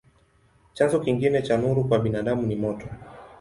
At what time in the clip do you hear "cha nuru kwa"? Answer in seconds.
1.41-1.99